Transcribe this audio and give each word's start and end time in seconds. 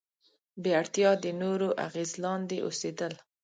بې 0.61 0.71
اړتیا 0.81 1.11
د 1.23 1.25
نورو 1.41 1.69
اغیز 1.87 2.11
لاندې 2.23 2.57
اوسېدل. 2.67 3.13